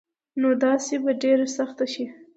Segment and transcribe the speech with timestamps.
[0.41, 2.05] نو داسي به ډيره سخته شي